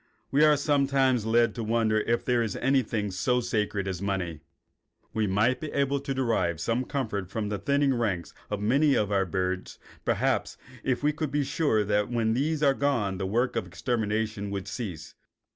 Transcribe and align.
We 0.31 0.43
are 0.43 0.57
sometimes 0.57 1.27
led 1.27 1.53
to 1.53 1.63
wonder 1.63 1.99
if 1.99 2.25
there 2.25 2.41
is 2.41 2.55
anything 2.55 3.11
so 3.11 3.39
sacred 3.39 3.87
as 3.87 4.01
money. 4.01 4.39
We 5.13 5.27
might 5.27 5.59
be 5.59 5.71
able 5.73 5.99
to 5.99 6.13
derive 6.15 6.59
some 6.59 6.85
comfort 6.85 7.29
from 7.29 7.49
the 7.49 7.59
thinning 7.59 7.93
ranks 7.93 8.33
of 8.49 8.61
many 8.61 8.95
of 8.95 9.11
our 9.11 9.27
birds, 9.27 9.77
perhaps, 10.03 10.57
if 10.83 11.03
we 11.03 11.13
could 11.13 11.29
be 11.29 11.43
sure 11.43 11.83
that 11.83 12.09
when 12.09 12.33
these 12.33 12.63
were 12.63 12.73
gone 12.73 13.19
the 13.19 13.27
work 13.27 13.55
of 13.55 13.67
extermination 13.67 14.49
would 14.49 14.67
cease. 14.67 15.13